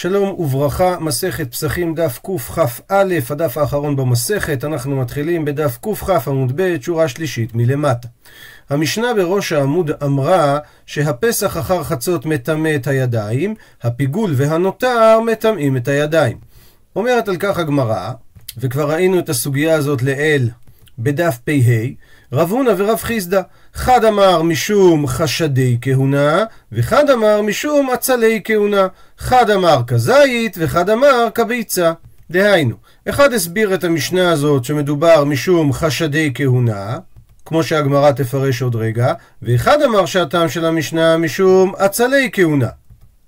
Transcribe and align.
שלום 0.00 0.40
וברכה, 0.40 0.96
מסכת 1.00 1.50
פסחים 1.50 1.94
דף 1.94 2.18
קכ"א, 2.18 3.04
הדף 3.30 3.58
האחרון 3.58 3.96
במסכת, 3.96 4.64
אנחנו 4.64 4.96
מתחילים 4.96 5.44
בדף 5.44 5.78
קכ 5.80 6.28
עמוד 6.28 6.52
ב', 6.56 6.80
שורה 6.80 7.08
שלישית 7.08 7.54
מלמטה. 7.54 8.08
המשנה 8.70 9.14
בראש 9.14 9.52
העמוד 9.52 9.90
אמרה 10.04 10.58
שהפסח 10.86 11.56
אחר 11.56 11.84
חצות 11.84 12.26
מטמא 12.26 12.74
את 12.74 12.86
הידיים, 12.86 13.54
הפיגול 13.82 14.32
והנותר 14.36 15.20
מטמאים 15.20 15.76
את 15.76 15.88
הידיים. 15.88 16.38
אומרת 16.96 17.28
על 17.28 17.36
כך 17.36 17.58
הגמרא, 17.58 18.10
וכבר 18.58 18.90
ראינו 18.90 19.18
את 19.18 19.28
הסוגיה 19.28 19.74
הזאת 19.74 20.02
לעיל 20.02 20.50
בדף 21.02 21.38
פ"ה, 21.44 21.52
רב 22.32 22.50
הונא 22.50 22.72
ורב 22.76 22.98
חיסדא. 22.98 23.42
חד 23.74 24.04
אמר 24.04 24.42
משום 24.42 25.06
חשדי 25.06 25.78
כהונה, 25.80 26.44
וחד 26.72 27.10
אמר 27.10 27.42
משום 27.42 27.90
עצלי 27.90 28.40
כהונה. 28.44 28.86
חד 29.18 29.50
אמר 29.50 29.82
כזית, 29.86 30.56
וחד 30.58 30.90
אמר 30.90 31.28
כביצה. 31.34 31.92
דהיינו, 32.30 32.74
אחד 33.08 33.32
הסביר 33.32 33.74
את 33.74 33.84
המשנה 33.84 34.30
הזאת 34.30 34.64
שמדובר 34.64 35.24
משום 35.24 35.72
חשדי 35.72 36.32
כהונה, 36.34 36.98
כמו 37.46 37.62
שהגמרא 37.62 38.10
תפרש 38.10 38.62
עוד 38.62 38.76
רגע, 38.76 39.12
ואחד 39.42 39.82
אמר 39.82 40.06
שהטעם 40.06 40.48
של 40.48 40.64
המשנה 40.64 41.16
משום 41.16 41.72
עצלי 41.78 42.30
כהונה. 42.32 42.79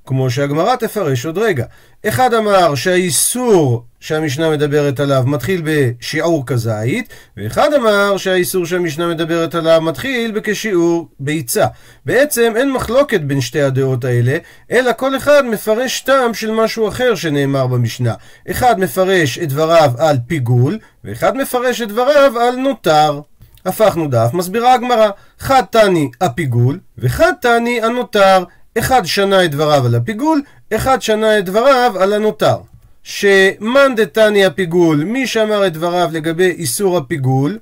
כמו 0.06 0.30
שהגמרא 0.30 0.76
תפרש 0.76 1.26
עוד 1.26 1.38
רגע. 1.38 1.64
אחד 2.08 2.34
אמר 2.34 2.74
שהאיסור 2.74 3.84
שהמשנה 4.00 4.50
מדברת 4.50 5.00
עליו 5.00 5.22
מתחיל 5.26 5.62
בשיעור 5.64 6.46
כזית, 6.46 7.08
ואחד 7.36 7.72
אמר 7.72 8.16
שהאיסור 8.16 8.66
שהמשנה 8.66 9.08
מדברת 9.08 9.54
עליו 9.54 9.80
מתחיל 9.80 10.30
בכשיעור 10.30 11.08
ביצה. 11.20 11.66
בעצם 12.06 12.52
אין 12.56 12.72
מחלוקת 12.72 13.20
בין 13.20 13.40
שתי 13.40 13.62
הדעות 13.62 14.04
האלה, 14.04 14.38
אלא 14.70 14.92
כל 14.96 15.16
אחד 15.16 15.44
מפרש 15.46 16.00
טעם 16.00 16.34
של 16.34 16.50
משהו 16.50 16.88
אחר 16.88 17.14
שנאמר 17.14 17.66
במשנה. 17.66 18.14
אחד 18.50 18.80
מפרש 18.80 19.38
את 19.38 19.48
דבריו 19.48 19.92
על 19.98 20.16
פיגול, 20.26 20.78
ואחד 21.04 21.36
מפרש 21.36 21.82
את 21.82 21.88
דבריו 21.88 22.38
על 22.38 22.56
נותר. 22.56 23.20
הפכנו 23.66 24.08
דף, 24.08 24.30
מסבירה 24.32 24.74
הגמרא, 24.74 25.10
חד 25.38 25.62
תני 25.70 26.10
הפיגול, 26.20 26.78
וחד 26.98 27.32
תני 27.40 27.82
הנותר. 27.82 28.44
אחד 28.78 29.06
שנה 29.06 29.44
את 29.44 29.50
דבריו 29.50 29.86
על 29.86 29.94
הפיגול, 29.94 30.42
אחד 30.74 31.02
שנה 31.02 31.38
את 31.38 31.44
דבריו 31.44 31.92
על 31.98 32.12
הנותר. 32.12 32.56
שמאן 33.02 33.94
דתני 33.96 34.44
הפיגול, 34.44 35.04
מי 35.04 35.26
שאמר 35.26 35.66
את 35.66 35.72
דבריו 35.72 36.10
לגבי 36.12 36.50
איסור 36.50 36.98
הפיגול, 36.98 37.58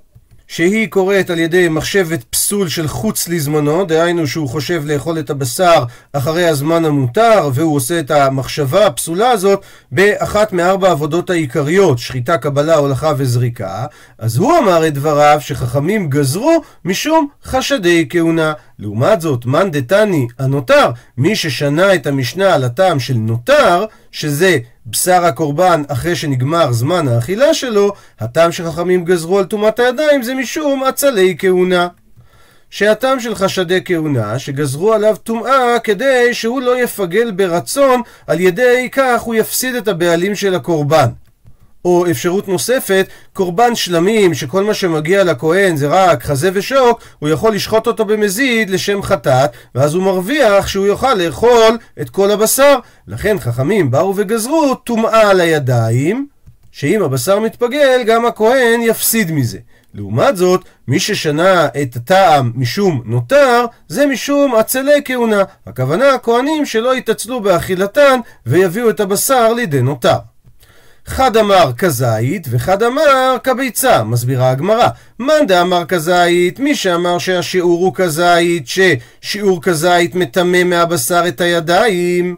שהיא 0.53 0.89
קוראת 0.89 1.31
על 1.31 1.39
ידי 1.39 1.69
מחשבת 1.69 2.25
פסול 2.25 2.69
של 2.69 2.89
חוץ 2.89 3.29
לזמנו, 3.29 3.85
דהיינו 3.85 4.27
שהוא 4.27 4.49
חושב 4.49 4.83
לאכול 4.87 5.19
את 5.19 5.31
הבשר 5.31 5.85
אחרי 6.13 6.47
הזמן 6.47 6.85
המותר, 6.85 7.51
והוא 7.55 7.77
עושה 7.77 8.01
את 8.01 8.11
המחשבה 8.11 8.87
הפסולה 8.87 9.31
הזאת 9.31 9.63
באחת 9.93 10.53
מארבע 10.53 10.89
העבודות 10.89 11.31
העיקריות, 11.31 11.99
שחיטה, 11.99 12.39
קבלה, 12.39 12.77
הולכה 12.77 13.13
וזריקה, 13.17 13.87
אז 14.19 14.37
הוא 14.37 14.59
אמר 14.59 14.87
את 14.87 14.95
דבריו 14.95 15.39
שחכמים 15.41 16.11
גזרו 16.11 16.63
משום 16.85 17.29
חשדי 17.45 18.07
כהונה. 18.11 18.53
לעומת 18.79 19.21
זאת, 19.21 19.47
מאן 19.47 19.71
דתני 19.71 20.27
הנותר, 20.39 20.91
מי 21.19 21.37
ששנה 21.37 21.95
את 21.95 22.07
המשנה 22.07 22.55
על 22.55 22.65
הטעם 22.65 23.01
של 23.01 23.15
נותר, 23.15 23.85
שזה 24.13 24.59
בשר 24.87 25.25
הקורבן 25.25 25.83
אחרי 25.89 26.17
שנגמר 26.17 26.73
זמן 26.73 27.09
האכילה 27.09 27.55
שלו, 27.55 27.93
הטעם 28.21 28.53
שחכמים 28.53 29.05
גזרו 29.05 29.39
על 29.39 29.45
טומאת 29.45 29.79
הידיים 29.79 30.23
זה 30.23 30.35
משום 30.35 30.85
עצלי 30.85 31.37
כהונה. 31.39 31.89
שהטעם 32.71 33.21
של 33.21 33.35
חשדי 33.35 33.81
כהונה, 33.85 34.39
שגזרו 34.39 34.93
עליו 34.93 35.17
טומאה 35.17 35.79
כדי 35.85 36.35
שהוא 36.35 36.61
לא 36.61 36.83
יפגל 36.83 37.31
ברצון, 37.31 38.03
על 38.27 38.41
ידי 38.41 38.89
כך 38.93 39.21
הוא 39.23 39.35
יפסיד 39.35 39.75
את 39.75 39.89
הבעלים 39.89 40.35
של 40.35 40.55
הקורבן. 40.55 41.09
או 41.85 42.11
אפשרות 42.11 42.49
נוספת, 42.49 43.09
קורבן 43.33 43.75
שלמים 43.75 44.35
שכל 44.35 44.65
מה 44.65 44.75
שמגיע 44.75 45.25
לכהן 45.25 45.77
זה 45.77 45.89
רק 45.89 46.23
חזה 46.23 46.51
ושוק, 46.55 47.01
הוא 47.19 47.29
יכול 47.29 47.55
לשחוט 47.55 47.87
אותו 47.87 48.05
במזיד 48.05 48.71
לשם 48.71 49.03
חטאת, 49.03 49.51
ואז 49.75 49.95
הוא 49.95 50.03
מרוויח 50.03 50.67
שהוא 50.67 50.87
יוכל 50.87 51.15
לאכול 51.15 51.79
את 52.01 52.11
כל 52.11 52.31
הבשר. 52.31 52.79
לכן 53.07 53.39
חכמים 53.39 53.91
באו 53.91 54.15
וגזרו 54.17 54.75
טומאה 54.75 55.31
על 55.31 55.41
הידיים, 55.41 56.27
שאם 56.73 57.03
הבשר 57.03 57.39
מתפגל 57.39 58.03
גם 58.07 58.27
הכהן 58.27 58.81
יפסיד 58.83 59.33
מזה. 59.33 59.59
לעומת 59.95 60.37
זאת, 60.37 60.65
מי 60.89 61.01
ששנה 61.01 61.67
את 61.83 61.97
הטעם 61.97 62.53
משום 62.55 63.03
נותר, 63.05 63.65
זה 63.89 64.07
משום 64.07 64.55
עצלי 64.55 65.01
כהונה. 65.05 65.43
הכוונה, 65.67 66.15
הכהנים 66.15 66.67
שלא 66.67 66.97
יתעצלו 66.97 67.41
באכילתן 67.41 68.21
ויביאו 68.47 68.91
את 68.91 69.01
הבשר 69.01 69.53
לידי 69.53 69.83
נותר. 69.83 70.30
חד 71.07 71.37
אמר 71.37 71.73
כזית 71.79 72.47
וחד 72.51 72.83
אמר 72.83 73.37
כביצה, 73.45 74.05
מסבירה 74.05 74.51
הגמרא. 74.51 74.89
מאן 75.19 75.47
דאמר 75.47 75.85
כזית, 75.85 76.59
מי 76.59 76.75
שאמר 76.75 77.19
שהשיעור 77.19 77.85
הוא 77.85 77.95
כזית, 77.95 78.67
ששיעור 78.67 79.63
כזית 79.63 80.15
מטמא 80.15 80.65
מהבשר 80.65 81.29
את 81.29 81.41
הידיים. 81.41 82.37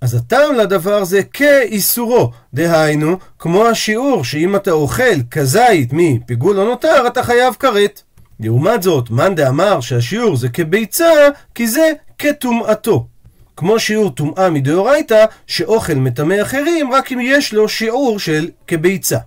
אז 0.00 0.14
הטעם 0.14 0.54
לדבר 0.54 1.04
זה 1.04 1.22
כאיסורו, 1.22 2.30
דהיינו, 2.54 3.16
כמו 3.38 3.66
השיעור 3.66 4.24
שאם 4.24 4.56
אתה 4.56 4.70
אוכל 4.70 5.22
כזית 5.30 5.88
מפיגול 5.92 6.60
או 6.60 6.64
נותר, 6.64 7.06
אתה 7.06 7.22
חייב 7.22 7.54
כרת. 7.54 8.02
לעומת 8.40 8.82
זאת, 8.82 9.10
מאן 9.10 9.34
דאמר 9.34 9.80
שהשיעור 9.80 10.36
זה 10.36 10.48
כביצה, 10.48 11.28
כי 11.54 11.68
זה 11.68 11.92
כטומאתו. 12.18 13.06
כמו 13.62 13.78
שיעור 13.80 14.10
טומאה 14.10 14.50
מדאורייתא, 14.50 15.24
שאוכל 15.46 15.94
מטמא 15.94 16.42
אחרים 16.42 16.92
רק 16.92 17.12
אם 17.12 17.18
יש 17.22 17.54
לו 17.54 17.68
שיעור 17.68 18.18
של 18.18 18.48
כביצה. 18.66 19.18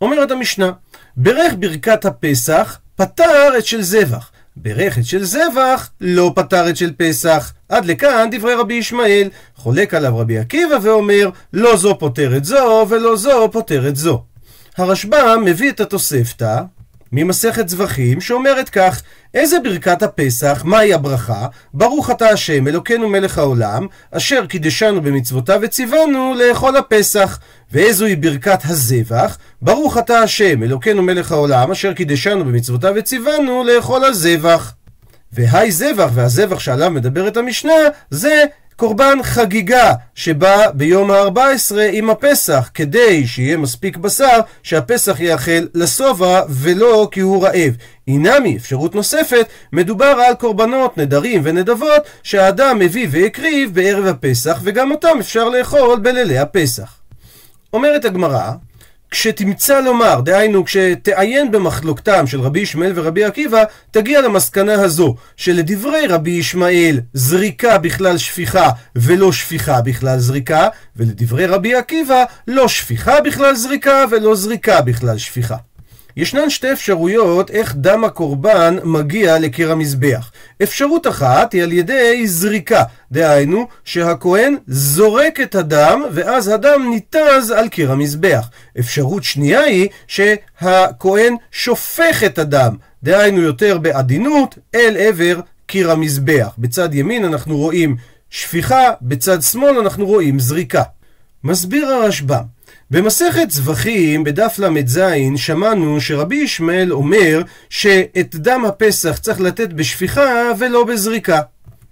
אומרת 0.00 0.30
המשנה, 0.30 0.72
ברך 1.16 1.52
ברכת 1.58 2.04
הפסח 2.04 2.78
פטר 2.96 3.58
את 3.58 3.66
של 3.66 3.82
זבח. 3.82 4.30
ברך 4.56 4.98
את 4.98 5.04
של 5.04 5.24
זבח 5.24 5.90
לא 6.00 6.32
פטר 6.34 6.68
את 6.68 6.76
של 6.76 6.92
פסח. 6.96 7.52
עד 7.68 7.84
לכאן 7.84 8.28
דברי 8.30 8.54
רבי 8.54 8.74
ישמעאל. 8.74 9.28
חולק 9.56 9.94
עליו 9.94 10.18
רבי 10.18 10.38
עקיבא 10.38 10.76
ואומר, 10.82 11.30
לא 11.52 11.76
זו 11.76 11.98
פותרת 11.98 12.44
זו 12.44 12.86
ולא 12.88 13.16
זו 13.16 13.48
פותרת 13.52 13.96
זו. 13.96 14.22
הרשב"ם 14.76 15.42
מביא 15.44 15.70
את 15.70 15.80
התוספתא 15.80 16.60
ממסכת 17.12 17.68
זבחים 17.68 18.20
שאומרת 18.20 18.68
כך 18.68 19.02
איזה 19.34 19.60
ברכת 19.60 20.02
הפסח, 20.02 20.62
מהי 20.64 20.94
הברכה? 20.94 21.46
ברוך 21.74 22.10
אתה 22.10 22.28
השם 22.28 22.68
אלוקינו 22.68 23.08
מלך 23.08 23.38
העולם 23.38 23.86
אשר 24.10 24.46
קידשנו 24.46 25.02
במצוותיו 25.02 25.58
וציוונו 25.62 26.34
לאכול 26.34 26.76
הפסח 26.76 27.38
ואיזוהי 27.72 28.16
ברכת 28.16 28.58
הזבח? 28.64 29.38
ברוך 29.62 29.98
אתה 29.98 30.18
השם 30.18 30.62
אלוקינו 30.62 31.02
מלך 31.02 31.32
העולם 31.32 31.70
אשר 31.70 31.92
קידשנו 31.92 32.44
במצוותיו 32.44 32.92
וציוונו 32.96 33.64
לאכול 33.64 34.04
הזבח 34.04 34.74
והי 35.32 35.72
זבח 35.72 36.10
והזבח 36.14 36.58
שעליו 36.58 36.90
מדברת 36.90 37.36
המשנה 37.36 37.72
זה 38.10 38.44
קורבן 38.76 39.18
חגיגה 39.22 39.92
שבא 40.14 40.70
ביום 40.70 41.10
ה-14 41.10 41.76
עם 41.92 42.10
הפסח, 42.10 42.70
כדי 42.74 43.26
שיהיה 43.26 43.56
מספיק 43.56 43.96
בשר 43.96 44.40
שהפסח 44.62 45.20
יאכל 45.20 45.66
לשובע 45.74 46.42
ולא 46.48 47.08
כי 47.10 47.20
הוא 47.20 47.44
רעב. 47.44 47.76
אינמי, 48.08 48.56
אפשרות 48.56 48.94
נוספת, 48.94 49.46
מדובר 49.72 50.04
על 50.26 50.34
קורבנות, 50.34 50.98
נדרים 50.98 51.40
ונדבות 51.44 52.02
שהאדם 52.22 52.78
מביא 52.78 53.08
והקריב 53.10 53.74
בערב 53.74 54.06
הפסח 54.06 54.60
וגם 54.62 54.90
אותם 54.90 55.16
אפשר 55.20 55.48
לאכול 55.48 55.98
בלילי 55.98 56.38
הפסח. 56.38 56.96
אומרת 57.72 58.04
הגמרא, 58.04 58.50
כשתמצא 59.10 59.80
לומר, 59.80 60.20
דהיינו 60.20 60.64
כשתעיין 60.64 61.50
במחלוקתם 61.50 62.26
של 62.26 62.40
רבי 62.40 62.60
ישמעאל 62.60 62.92
ורבי 62.94 63.24
עקיבא, 63.24 63.64
תגיע 63.90 64.20
למסקנה 64.20 64.72
הזו, 64.72 65.14
שלדברי 65.36 66.06
רבי 66.06 66.30
ישמעאל 66.30 67.00
זריקה 67.14 67.78
בכלל 67.78 68.18
שפיכה 68.18 68.70
ולא 68.96 69.32
שפיכה 69.32 69.80
בכלל 69.80 70.18
זריקה, 70.18 70.68
ולדברי 70.96 71.46
רבי 71.46 71.74
עקיבא 71.74 72.24
לא 72.46 72.68
שפיכה 72.68 73.20
בכלל 73.20 73.54
זריקה 73.54 74.04
ולא 74.10 74.34
זריקה 74.34 74.80
בכלל 74.80 75.18
שפיכה. 75.18 75.56
ישנן 76.16 76.50
שתי 76.50 76.72
אפשרויות 76.72 77.50
איך 77.50 77.74
דם 77.76 78.04
הקורבן 78.04 78.76
מגיע 78.84 79.38
לקיר 79.38 79.72
המזבח. 79.72 80.32
אפשרות 80.62 81.06
אחת 81.06 81.52
היא 81.52 81.62
על 81.62 81.72
ידי 81.72 82.26
זריקה, 82.26 82.82
דהיינו 83.12 83.68
שהכהן 83.84 84.56
זורק 84.66 85.40
את 85.40 85.54
הדם 85.54 86.02
ואז 86.12 86.48
הדם 86.48 86.86
ניתז 86.90 87.50
על 87.50 87.68
קיר 87.68 87.92
המזבח. 87.92 88.50
אפשרות 88.78 89.24
שנייה 89.24 89.60
היא 89.60 89.88
שהכהן 90.06 91.34
שופך 91.52 92.22
את 92.26 92.38
הדם, 92.38 92.76
דהיינו 93.02 93.40
יותר 93.40 93.78
בעדינות, 93.78 94.58
אל 94.74 94.96
עבר 94.98 95.40
קיר 95.66 95.90
המזבח. 95.90 96.54
בצד 96.58 96.94
ימין 96.94 97.24
אנחנו 97.24 97.56
רואים 97.56 97.96
שפיכה, 98.30 98.90
בצד 99.02 99.42
שמאל 99.42 99.78
אנחנו 99.78 100.06
רואים 100.06 100.38
זריקה. 100.38 100.82
מסביר 101.44 101.86
הרשב"ם 101.86 102.55
במסכת 102.90 103.50
זבחים, 103.50 104.24
בדף 104.24 104.58
ל"ז, 104.58 105.00
שמענו 105.36 106.00
שרבי 106.00 106.36
ישמעאל 106.36 106.92
אומר 106.92 107.42
שאת 107.70 108.34
דם 108.34 108.64
הפסח 108.64 109.18
צריך 109.18 109.40
לתת 109.40 109.68
בשפיכה 109.68 110.50
ולא 110.58 110.84
בזריקה. 110.84 111.40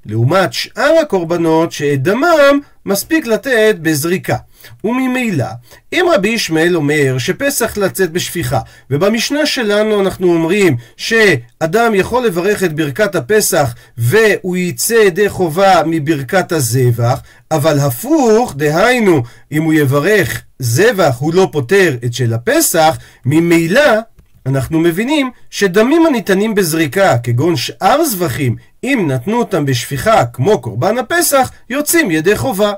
לעומת 0.06 0.52
שאר 0.52 0.94
הקורבנות 1.02 1.72
שאת 1.72 2.02
דמם 2.02 2.60
מספיק 2.86 3.26
לתת 3.26 3.76
בזריקה. 3.82 4.36
וממילא, 4.84 5.46
אם 5.92 6.06
רבי 6.14 6.28
ישמעאל 6.28 6.76
אומר 6.76 7.18
שפסח 7.18 7.76
לצאת 7.76 8.10
בשפיכה, 8.10 8.60
ובמשנה 8.90 9.46
שלנו 9.46 10.00
אנחנו 10.00 10.32
אומרים 10.32 10.76
שאדם 10.96 11.94
יכול 11.94 12.26
לברך 12.26 12.64
את 12.64 12.72
ברכת 12.72 13.14
הפסח 13.14 13.74
והוא 13.98 14.56
יצא 14.56 14.94
ידי 14.94 15.28
חובה 15.28 15.82
מברכת 15.86 16.52
הזבח, 16.52 17.20
אבל 17.50 17.78
הפוך, 17.78 18.54
דהיינו, 18.56 19.22
אם 19.52 19.62
הוא 19.62 19.72
יברך 19.72 20.42
זבח 20.58 21.16
הוא 21.18 21.34
לא 21.34 21.48
פותר 21.52 21.96
את 22.04 22.14
של 22.14 22.32
הפסח, 22.34 22.98
ממילא 23.26 23.98
אנחנו 24.46 24.80
מבינים 24.80 25.30
שדמים 25.50 26.06
הניתנים 26.06 26.54
בזריקה, 26.54 27.18
כגון 27.18 27.56
שאר 27.56 28.04
זבחים, 28.04 28.56
אם 28.84 29.04
נתנו 29.08 29.38
אותם 29.38 29.64
בשפיכה 29.64 30.26
כמו 30.26 30.60
קורבן 30.60 30.98
הפסח, 30.98 31.50
יוצאים 31.70 32.10
ידי 32.10 32.36
חובה. 32.36 32.72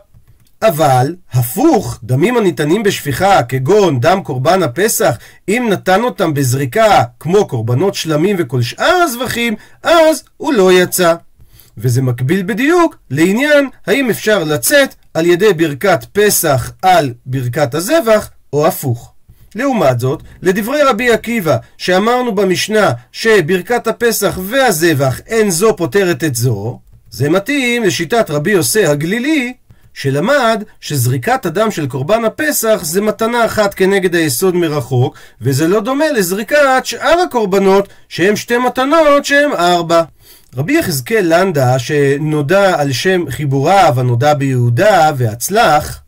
אבל, 0.63 1.15
הפוך, 1.33 1.99
דמים 2.03 2.37
הניתנים 2.37 2.83
בשפיכה, 2.83 3.43
כגון 3.43 4.01
דם 4.01 4.21
קורבן 4.23 4.63
הפסח, 4.63 5.19
אם 5.49 5.67
נתן 5.71 6.03
אותם 6.03 6.35
בזריקה, 6.35 7.03
כמו 7.21 7.49
קורבנות 7.49 7.95
שלמים 7.95 8.37
וכל 8.39 8.63
שאר 8.63 9.03
הזבחים, 9.05 9.55
אז 9.83 10.23
הוא 10.37 10.53
לא 10.53 10.73
יצא. 10.73 11.15
וזה 11.79 12.03
מקביל 12.03 12.43
בדיוק 12.43 12.97
לעניין 13.11 13.69
האם 13.87 14.11
אפשר 14.11 14.45
לצאת 14.45 14.95
על 15.15 15.27
ידי 15.27 15.53
ברכת 15.53 16.05
פסח 16.13 16.73
על 16.83 17.13
ברכת 17.27 17.75
הזבח, 17.75 18.31
או 18.53 18.67
הפוך. 18.67 19.13
לעומת 19.55 20.01
זאת, 20.01 20.23
לדברי 20.43 20.83
רבי 20.83 21.11
עקיבא, 21.11 21.57
שאמרנו 21.79 22.35
במשנה 22.35 22.93
שברכת 23.13 23.87
הפסח 23.87 24.39
והזבח 24.43 25.21
אין 25.27 25.51
זו 25.51 25.77
פותרת 25.77 26.25
את 26.25 26.35
זו, 26.35 26.79
זה 27.11 27.31
מתאים 27.31 27.85
לשיטת 27.85 28.31
רבי 28.31 28.51
יוסי 28.51 28.87
הגלילי, 28.87 29.53
שלמד 29.97 30.63
שזריקת 30.81 31.47
הדם 31.47 31.71
של 31.71 31.87
קורבן 31.87 32.25
הפסח 32.25 32.81
זה 32.83 33.01
מתנה 33.01 33.45
אחת 33.45 33.75
כנגד 33.75 34.15
היסוד 34.15 34.55
מרחוק, 34.55 35.17
וזה 35.41 35.69
לא 35.69 35.81
דומה 35.81 36.13
לזריקת 36.13 36.81
שאר 36.85 37.19
הקורבנות, 37.27 37.89
שהם 38.09 38.37
שתי 38.37 38.59
מתנות 38.59 39.25
שהם 39.25 39.53
ארבע. 39.53 40.03
רבי 40.57 40.79
יחזקאל 40.79 41.25
לנדה, 41.25 41.79
שנודע 41.79 42.81
על 42.81 42.93
שם 42.93 43.31
חיבוריו 43.31 43.95
הנודע 43.97 44.35
ביהודה 44.35 45.11
והצלח, 45.17 46.01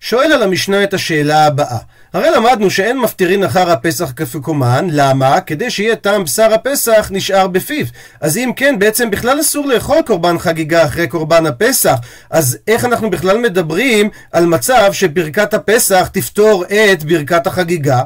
שואל 0.00 0.32
על 0.32 0.42
המשנה 0.42 0.84
את 0.84 0.94
השאלה 0.94 1.46
הבאה: 1.46 1.78
הרי 2.16 2.30
למדנו 2.30 2.70
שאין 2.70 2.98
מפטירין 2.98 3.44
אחר 3.44 3.70
הפסח 3.70 4.12
כפקומן, 4.16 4.88
למה? 4.90 5.40
כדי 5.40 5.70
שיהיה 5.70 5.96
טעם 5.96 6.24
בשר 6.24 6.54
הפסח 6.54 7.08
נשאר 7.10 7.46
בפיו. 7.46 7.86
אז 8.20 8.36
אם 8.36 8.50
כן, 8.56 8.78
בעצם 8.78 9.10
בכלל 9.10 9.40
אסור 9.40 9.66
לאכול 9.66 10.02
קורבן 10.06 10.38
חגיגה 10.38 10.84
אחרי 10.84 11.08
קורבן 11.08 11.46
הפסח. 11.46 11.94
אז 12.30 12.58
איך 12.68 12.84
אנחנו 12.84 13.10
בכלל 13.10 13.38
מדברים 13.38 14.08
על 14.32 14.46
מצב 14.46 14.92
שברכת 14.92 15.54
הפסח 15.54 16.08
תפתור 16.12 16.64
את 16.64 17.04
ברכת 17.04 17.46
החגיגה? 17.46 18.02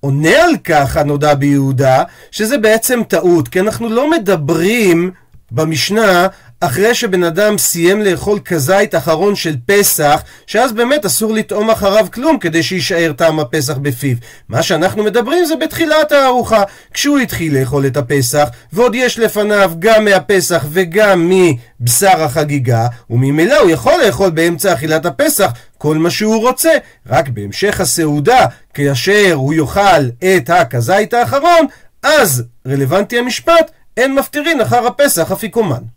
עונה 0.00 0.44
על 0.44 0.56
כך 0.64 0.96
הנודע 0.96 1.34
ביהודה, 1.34 2.02
שזה 2.30 2.58
בעצם 2.58 3.00
טעות, 3.08 3.48
כי 3.48 3.60
אנחנו 3.60 3.88
לא 3.88 4.10
מדברים 4.10 5.10
במשנה 5.50 6.26
אחרי 6.66 6.94
שבן 6.94 7.24
אדם 7.24 7.58
סיים 7.58 8.02
לאכול 8.02 8.38
כזית 8.44 8.94
אחרון 8.94 9.36
של 9.36 9.56
פסח, 9.66 10.22
שאז 10.46 10.72
באמת 10.72 11.04
אסור 11.04 11.32
לטעום 11.32 11.70
אחריו 11.70 12.06
כלום 12.12 12.38
כדי 12.38 12.62
שיישאר 12.62 13.12
טעם 13.16 13.40
הפסח 13.40 13.76
בפיו. 13.78 14.16
מה 14.48 14.62
שאנחנו 14.62 15.04
מדברים 15.04 15.44
זה 15.44 15.56
בתחילת 15.56 16.12
הארוחה, 16.12 16.62
כשהוא 16.92 17.18
התחיל 17.18 17.58
לאכול 17.58 17.86
את 17.86 17.96
הפסח, 17.96 18.48
ועוד 18.72 18.94
יש 18.94 19.18
לפניו 19.18 19.72
גם 19.78 20.04
מהפסח 20.04 20.66
וגם 20.70 21.30
מבשר 21.30 22.22
החגיגה, 22.22 22.86
וממילא 23.10 23.56
הוא 23.56 23.70
יכול 23.70 23.94
לאכול 24.06 24.30
באמצע 24.30 24.72
אכילת 24.72 25.06
הפסח 25.06 25.50
כל 25.78 25.98
מה 25.98 26.10
שהוא 26.10 26.48
רוצה, 26.48 26.72
רק 27.06 27.28
בהמשך 27.28 27.80
הסעודה, 27.80 28.46
כאשר 28.74 29.32
הוא 29.34 29.54
יאכל 29.54 30.04
את 30.18 30.50
הכזית 30.50 31.14
האחרון, 31.14 31.66
אז 32.02 32.44
רלוונטי 32.68 33.18
המשפט, 33.18 33.70
אין 33.96 34.14
מפטירין 34.14 34.60
אחר 34.60 34.86
הפסח 34.86 35.32
אפיקומן. 35.32 35.93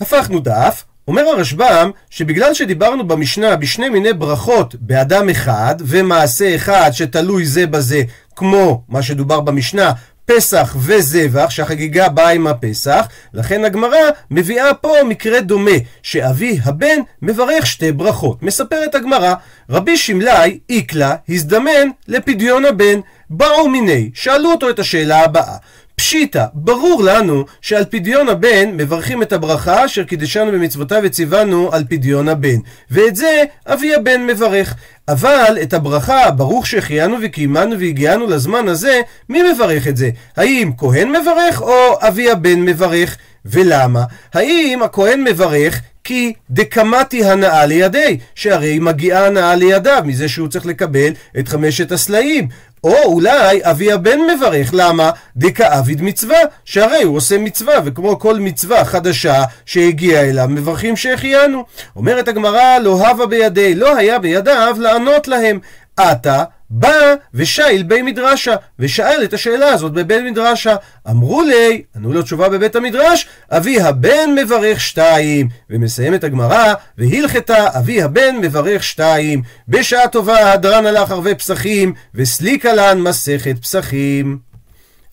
הפכנו 0.00 0.40
דף, 0.40 0.84
אומר 1.08 1.22
הרשב"ם 1.22 1.90
שבגלל 2.10 2.54
שדיברנו 2.54 3.08
במשנה 3.08 3.56
בשני 3.56 3.88
מיני 3.88 4.12
ברכות 4.12 4.74
באדם 4.74 5.28
אחד 5.28 5.74
ומעשה 5.78 6.56
אחד 6.56 6.90
שתלוי 6.92 7.46
זה 7.46 7.66
בזה 7.66 8.02
כמו 8.36 8.82
מה 8.88 9.02
שדובר 9.02 9.40
במשנה 9.40 9.92
פסח 10.26 10.76
וזבח, 10.78 11.50
שהחגיגה 11.50 12.08
באה 12.08 12.30
עם 12.30 12.46
הפסח, 12.46 13.06
לכן 13.34 13.64
הגמרא 13.64 13.98
מביאה 14.30 14.74
פה 14.74 14.94
מקרה 15.08 15.40
דומה, 15.40 15.70
שאבי 16.02 16.58
הבן 16.64 16.98
מברך 17.22 17.66
שתי 17.66 17.92
ברכות. 17.92 18.42
מספרת 18.42 18.94
הגמרא, 18.94 19.34
רבי 19.70 19.96
שמלאי 19.96 20.58
איקלה 20.70 21.14
הזדמן 21.28 21.88
לפדיון 22.08 22.64
הבן, 22.64 23.00
באו 23.30 23.68
מיני, 23.68 24.10
שאלו 24.14 24.50
אותו 24.50 24.70
את 24.70 24.78
השאלה 24.78 25.24
הבאה. 25.24 25.56
פשיטא, 25.96 26.44
ברור 26.54 27.02
לנו 27.04 27.44
שעל 27.60 27.84
פדיון 27.90 28.28
הבן 28.28 28.76
מברכים 28.76 29.22
את 29.22 29.32
הברכה 29.32 29.84
אשר 29.84 30.04
קידשנו 30.04 30.52
במצוותיו 30.52 31.00
וציוונו 31.04 31.72
על 31.72 31.84
פדיון 31.88 32.28
הבן. 32.28 32.56
ואת 32.90 33.16
זה 33.16 33.44
אבי 33.66 33.94
הבן 33.94 34.26
מברך. 34.26 34.74
אבל 35.08 35.58
את 35.62 35.72
הברכה, 35.72 36.30
ברוך 36.30 36.66
שהחיינו 36.66 37.16
וקיימנו 37.22 37.78
והגיענו 37.80 38.26
לזמן 38.26 38.68
הזה, 38.68 39.00
מי 39.28 39.52
מברך 39.52 39.88
את 39.88 39.96
זה? 39.96 40.10
האם 40.36 40.70
כהן 40.78 41.08
מברך 41.08 41.62
או 41.62 41.98
אבי 42.08 42.30
הבן 42.30 42.60
מברך? 42.60 43.16
ולמה? 43.44 44.04
האם 44.34 44.82
הכהן 44.82 45.24
מברך 45.24 45.80
כי 46.04 46.32
דקמתי 46.50 47.24
הנאה 47.24 47.66
לידי, 47.66 48.18
שהרי 48.34 48.78
מגיעה 48.78 49.26
הנאה 49.26 49.54
לידיו 49.54 50.02
מזה 50.04 50.28
שהוא 50.28 50.48
צריך 50.48 50.66
לקבל 50.66 51.12
את 51.38 51.48
חמשת 51.48 51.92
הסלעים. 51.92 52.48
או 52.84 53.02
אולי 53.04 53.60
אבי 53.62 53.92
הבן 53.92 54.18
מברך, 54.20 54.70
למה? 54.72 55.10
דכאביד 55.36 56.02
מצווה, 56.02 56.38
שהרי 56.64 57.02
הוא 57.02 57.16
עושה 57.16 57.38
מצווה, 57.38 57.74
וכמו 57.84 58.18
כל 58.18 58.38
מצווה 58.40 58.84
חדשה 58.84 59.44
שהגיעה 59.66 60.22
אליו, 60.22 60.48
מברכים 60.48 60.96
שהחיינו. 60.96 61.64
אומרת 61.96 62.28
הגמרא, 62.28 62.78
לא 62.78 63.08
הווה 63.08 63.26
בידי, 63.26 63.74
לא 63.74 63.96
היה 63.96 64.18
בידיו 64.18 64.76
לענות 64.78 65.28
להם. 65.28 65.58
עתה 65.96 66.44
בא 66.70 67.14
ושאל 67.34 67.82
בי 67.86 68.02
מדרשה, 68.02 68.54
ושאל 68.78 69.20
את 69.24 69.32
השאלה 69.32 69.68
הזאת 69.68 69.92
בבית 69.92 70.22
מדרשה. 70.24 70.76
אמרו 71.10 71.42
לי, 71.42 71.82
ענו 71.96 72.12
לו 72.12 72.22
תשובה 72.22 72.48
בבית 72.48 72.76
המדרש, 72.76 73.26
אבי 73.50 73.80
הבן 73.80 74.34
מברך 74.42 74.80
שתיים. 74.80 75.48
ומסיימת 75.70 76.24
הגמרא, 76.24 76.74
והלכתה 76.98 77.78
אבי 77.78 78.02
הבן 78.02 78.36
מברך 78.40 78.82
שתיים. 78.82 79.42
בשעה 79.68 80.08
טובה 80.08 80.52
הדרן 80.52 80.86
הלך 80.86 81.10
ערבי 81.10 81.34
פסחים, 81.34 81.94
וסליקה 82.14 82.72
לן 82.72 83.00
מסכת 83.00 83.58
פסחים. 83.62 84.53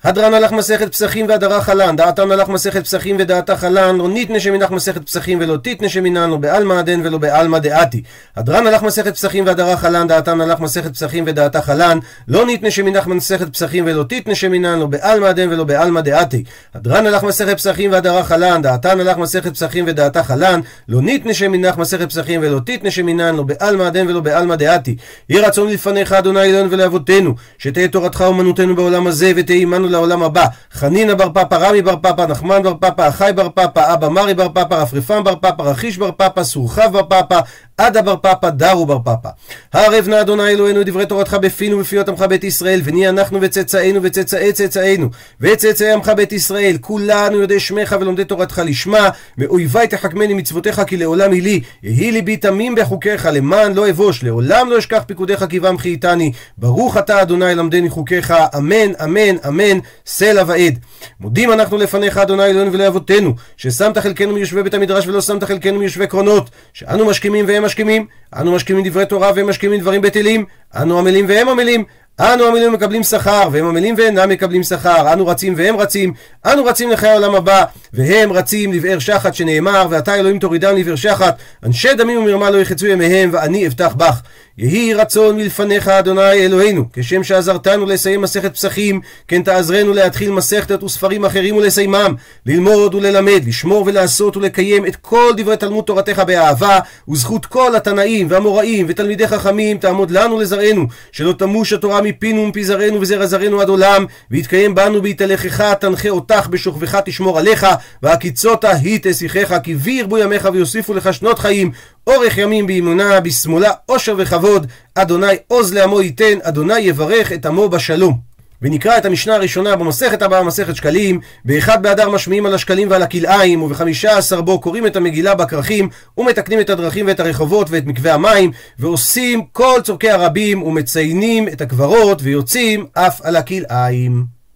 הדרן 0.03 0.33
הלך 0.33 0.51
מסכת 0.51 0.91
פסחים 0.91 1.29
והדרה 1.29 1.61
חלן, 1.61 1.95
דעתן 1.95 2.31
הלך 2.31 2.49
מסכת 2.49 2.83
פסחים 2.83 3.15
ודעתה 3.19 3.57
חלן, 3.57 3.97
לא 3.97 4.09
ניתנה 4.09 4.39
שמינך 4.39 4.71
מסכת 4.71 5.05
פסחים 5.05 5.39
ולא 5.41 5.57
תיתנה 5.57 5.89
שמינן, 5.89 6.29
לא 6.29 6.37
בעלמא 6.37 6.81
דן 6.81 7.01
ולא 7.03 7.17
בעלמא 7.17 7.59
דעתי. 7.59 8.03
הדרן 8.35 8.67
הלך 8.67 8.83
מסכת 8.83 9.13
פסחים 9.13 9.45
והדרה 9.45 9.77
חלן, 9.77 10.07
דעתן 10.07 10.41
הלך 10.41 10.59
מסכת 10.59 10.93
פסחים 10.93 11.23
ודעתה 11.27 11.61
חלן, 11.61 11.99
לא 12.27 12.45
ניתנה 12.45 12.71
שמינך 12.71 13.07
מסכת 13.07 13.53
פסחים 13.53 13.85
ולא 13.87 14.03
תיתנה 14.03 14.35
שמינן, 14.35 14.79
לא 14.79 14.85
בעלמא 14.85 15.31
דן 15.31 15.49
ולא 15.49 15.63
בעלמא 15.63 16.01
דעתי. 16.01 16.43
הדרן 16.75 17.07
הלך 17.07 17.23
מסכת 17.23 17.57
פסחים 17.57 17.91
והדרה 17.91 18.23
חלן, 18.23 18.61
דעתן 18.61 18.99
הלך 18.99 19.17
מסכת 19.17 19.53
פסחים 19.53 19.85
ודעתה 19.87 20.23
חלן, 20.23 20.59
לא 20.87 21.01
ניתנה 21.01 21.33
שמינך 21.33 21.77
מסכת 21.77 22.09
פסחים 22.09 22.41
ולא 22.43 22.59
תיתנה 22.59 22.91
שמינן, 22.91 23.35
לא 23.35 23.43
בעלמא 23.43 23.89
דן 23.89 24.07
ולא 24.07 24.19
בעלמא 24.19 24.55
דעתי. 24.55 24.95
יהי 25.29 25.41
רצון 25.41 25.69
לפניך, 25.69 26.13
אדוני 26.13 26.43
אלוהינו 26.43 26.71
ולאבותינו, 26.71 27.35
שתהא 27.57 27.87
תורתך 27.87 28.21
אומנותנו 28.21 28.75
בעולם 28.75 29.07
הזה 29.07 29.31
ותהא 29.35 29.55
עמנו 29.55 29.90
לעולם 29.91 30.23
הבא. 30.23 30.45
חנינא 30.73 31.13
בר 31.13 31.29
פפא, 31.33 31.55
רמי 31.55 31.81
בר 31.81 31.95
פפא, 32.01 32.21
נחמן 32.21 32.63
בר 32.63 32.73
פפא, 32.79 33.07
אחי 33.07 33.31
בר 33.35 33.49
פפא, 33.49 33.93
אבא 33.93 34.09
מרי 34.09 34.33
בר 34.33 34.49
פפא, 34.49 34.73
רפרפם 34.73 35.23
בר 35.23 35.35
פפא, 35.35 35.61
רכיש 35.61 35.97
בר 35.97 36.11
פפא, 36.11 36.43
סורחב 36.43 36.91
בר 36.91 37.03
פפא, 37.03 37.39
עדה 37.85 38.01
בר 38.01 38.15
פפא, 38.15 38.49
דרו 38.49 38.85
בר 38.85 38.99
פפא. 38.99 39.29
הערב 39.73 40.07
נא 40.07 40.21
אדוני 40.21 40.49
אלוהינו 40.49 40.83
דברי 40.83 41.05
תורתך 41.05 41.33
בפינו 41.33 41.77
ובפיות 41.77 42.09
עמך 42.09 42.21
בית 42.21 42.43
ישראל, 42.43 42.81
ונהיה 42.83 43.09
אנחנו 43.09 43.39
וצאצאינו 43.41 43.99
וצאצאי 44.03 44.53
צאצאינו, 44.53 45.09
וצאצאי 45.41 45.91
עמך 45.91 46.11
בית 46.15 46.31
ישראל, 46.31 46.77
כולנו 46.81 47.41
יודעי 47.41 47.59
שמך 47.59 47.95
ולומדי 47.99 48.25
תורתך 48.25 48.61
לשמה, 48.65 49.09
מאויבי 49.37 49.87
תחכמני 49.87 50.33
מצוותיך 50.33 50.81
כי 50.87 50.97
לעולם 50.97 51.31
היא 51.31 51.43
לי, 51.43 51.61
יהי 51.83 52.11
ליבי 52.11 52.37
תמים 52.37 52.75
בחוקיך, 52.75 53.29
למען 53.33 53.73
לא 53.73 53.89
אבוש, 53.89 54.23
לעולם 54.23 54.69
לא 54.69 54.77
אשכח 54.77 55.03
פיקודיך 55.07 55.45
כי 55.49 55.59
בם 55.59 55.77
חייתני, 55.77 56.31
ברוך 56.57 56.97
אתה 56.97 57.21
אדוני 57.21 57.55
למדני 57.55 57.89
חוקיך, 57.89 58.33
אמן, 58.57 58.91
אמן, 59.03 59.35
אמן, 59.47 59.79
סלע 60.05 60.43
ועד. 60.47 60.79
מודים 61.19 61.51
אנחנו 61.51 61.77
לפניך 61.77 62.17
אדוני 62.17 62.45
אלוהינו 62.45 62.73
ולאבותינו, 62.73 63.33
ששמת 63.57 63.97
חלקנו 63.97 64.33
מיושבי 64.33 64.63
בית 64.63 64.73
המדרש 64.73 65.07
ולא 65.07 65.21
שמת 65.21 65.43
חלקנו 65.43 65.79
מיושבי 65.79 66.07
קרונות, 66.07 66.49
שאנו 66.73 67.05
משכימים 67.05 67.45
והם 67.47 67.65
משכימים, 67.71 68.05
אנו 68.35 68.51
משכימים 68.51 68.87
דברי 68.87 69.05
תורה 69.05 69.31
והם 69.35 69.49
משכימים 69.49 69.79
דברים 69.79 70.01
בטלים, 70.01 70.45
אנו 70.75 70.99
עמלים 70.99 71.25
והם 71.27 71.49
עמלים, 71.49 71.83
אנו 72.19 72.45
עמלים 72.45 72.73
מקבלים 72.73 73.03
שכר, 73.03 73.49
והם 73.51 73.65
עמלים 73.65 73.95
ואינם 73.97 74.29
מקבלים 74.29 74.63
שכר. 74.63 75.13
אנו 75.13 75.27
רצים 75.27 75.53
והם 75.57 75.77
רצים. 75.77 76.13
אנו 76.45 76.65
רצים 76.65 76.91
לחיי 76.91 77.09
העולם 77.09 77.35
הבא, 77.35 77.63
והם 77.93 78.31
רצים 78.31 78.73
לבאר 78.73 78.99
שחת 78.99 79.35
שנאמר, 79.35 79.87
ואתה 79.89 80.15
אלוהים 80.15 80.39
תורידם 80.39 80.75
לבאר 80.75 80.95
שחת. 80.95 81.37
אנשי 81.63 81.93
דמים 81.93 82.19
ומרמה 82.19 82.49
לא 82.49 82.57
יחצו 82.57 82.87
ימיהם, 82.87 83.29
ואני 83.33 83.67
אבטח 83.67 83.93
בך. 83.93 84.21
יהי 84.61 84.93
רצון 84.93 85.35
מלפניך 85.35 85.87
אדוני 85.87 86.33
אלוהינו, 86.33 86.85
כשם 86.93 87.23
שעזרתנו 87.23 87.85
לסיים 87.85 88.21
מסכת 88.21 88.53
פסחים, 88.53 89.01
כן 89.27 89.43
תעזרנו 89.43 89.93
להתחיל 89.93 90.31
מסכתת 90.31 90.83
וספרים 90.83 91.25
אחרים 91.25 91.55
ולסיימם, 91.55 92.13
ללמוד 92.45 92.95
וללמד, 92.95 93.41
לשמור 93.47 93.83
ולעשות 93.87 94.37
ולקיים 94.37 94.85
את 94.85 94.95
כל 94.95 95.31
דברי 95.37 95.57
תלמוד 95.57 95.83
תורתך 95.83 96.23
באהבה, 96.27 96.79
וזכות 97.09 97.45
כל 97.45 97.75
התנאים 97.75 98.27
והמוראים 98.29 98.85
ותלמידי 98.89 99.27
חכמים 99.27 99.77
תעמוד 99.77 100.11
לנו 100.11 100.39
לזרענו, 100.39 100.85
שלא 101.11 101.33
תמוש 101.33 101.73
התורה 101.73 102.01
מפינו 102.01 102.41
ומפי 102.41 102.63
זרענו 102.63 103.01
וזרע 103.01 103.25
זרענו 103.25 103.61
עד 103.61 103.69
עולם, 103.69 104.05
ויתקיים 104.31 104.75
בנו 104.75 105.01
בהתהלכך 105.01 105.61
תנחה 105.79 106.09
אותך 106.09 106.47
בשוכבך 106.47 106.95
תשמור 107.05 107.39
עליך, 107.39 107.67
והקיצותה 108.03 108.71
היא 108.71 108.99
תשיחך, 109.03 109.57
כי 109.63 109.75
בי 109.75 109.91
ירבו 109.91 110.17
ימיך 110.17 110.49
ויוסיפו 110.53 110.93
לך 110.93 111.13
שנות 111.13 111.39
חיים, 111.39 111.71
אורך 112.07 112.37
ימים 112.37 112.67
באמונה, 112.67 113.19
בשמאלה, 113.19 113.71
עושר 113.85 114.15
וכבוד, 114.17 114.67
אדוני 114.95 115.35
עוז 115.47 115.73
לעמו 115.73 116.01
ייתן, 116.01 116.37
אדוני 116.41 116.79
יברך 116.79 117.31
את 117.31 117.45
עמו 117.45 117.69
בשלום. 117.69 118.31
ונקרא 118.61 118.97
את 118.97 119.05
המשנה 119.05 119.35
הראשונה 119.35 119.75
במסכת 119.75 120.21
הבאה, 120.21 120.43
מסכת 120.43 120.75
שקלים, 120.75 121.19
באחד 121.45 121.83
באדר 121.83 122.09
משמיעים 122.09 122.45
על 122.45 122.53
השקלים 122.53 122.91
ועל 122.91 123.01
הכלאיים, 123.01 123.63
ובחמישה 123.63 124.17
עשר 124.17 124.41
בו 124.41 124.59
קוראים 124.59 124.87
את 124.87 124.95
המגילה 124.95 125.35
בכרכים, 125.35 125.89
ומתקנים 126.17 126.59
את 126.59 126.69
הדרכים 126.69 127.07
ואת 127.07 127.19
הרחובות 127.19 127.67
ואת 127.69 127.85
מקווה 127.85 128.13
המים, 128.13 128.51
ועושים 128.79 129.41
כל 129.51 129.79
צורכי 129.83 130.09
הרבים, 130.09 130.63
ומציינים 130.63 131.47
את 131.47 131.61
הקברות, 131.61 132.21
ויוצאים 132.21 132.85
אף 132.93 133.21
על 133.21 133.35
הכלאיים. 133.35 134.40